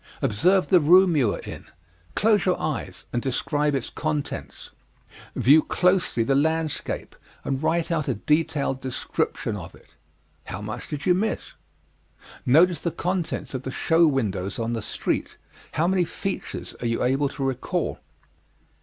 Observe 0.23 0.65
the 0.69 0.79
room 0.79 1.15
you 1.15 1.31
are 1.31 1.37
in, 1.41 1.67
close 2.15 2.47
your 2.47 2.59
eyes, 2.59 3.05
and 3.13 3.21
describe 3.21 3.75
its 3.75 3.91
contents. 3.91 4.71
View 5.35 5.61
closely 5.61 6.23
the 6.23 6.33
landscape, 6.33 7.15
and 7.43 7.61
write 7.61 7.91
out 7.91 8.07
a 8.07 8.15
detailed 8.15 8.81
description 8.81 9.55
of 9.55 9.75
it. 9.75 9.89
How 10.45 10.59
much 10.59 10.87
did 10.87 11.05
you 11.05 11.13
miss? 11.13 11.53
Notice 12.47 12.81
the 12.81 12.89
contents 12.89 13.53
of 13.53 13.61
the 13.61 13.69
show 13.69 14.07
windows 14.07 14.57
on 14.57 14.73
the 14.73 14.81
street; 14.81 15.37
how 15.73 15.85
many 15.87 16.03
features 16.05 16.73
are 16.81 16.87
you 16.87 17.03
able 17.03 17.29
to 17.29 17.43
recall? 17.45 17.99